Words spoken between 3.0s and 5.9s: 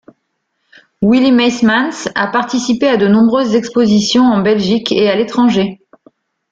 nombreuses expositions en Belgique et à l'étranger.